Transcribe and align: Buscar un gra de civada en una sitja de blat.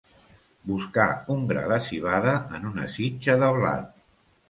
Buscar 0.71 1.05
un 1.35 1.45
gra 1.53 1.67
de 1.73 1.79
civada 1.91 2.35
en 2.61 2.69
una 2.73 2.91
sitja 2.99 3.41
de 3.45 3.55
blat. 3.63 3.97